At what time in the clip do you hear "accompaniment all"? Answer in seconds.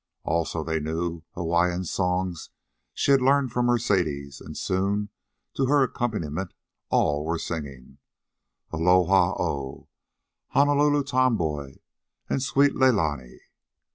5.83-7.23